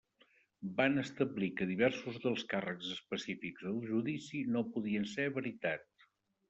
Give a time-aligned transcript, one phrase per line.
[0.77, 6.09] Van establir que diversos dels càrrecs específics del judici no podien ser veritat.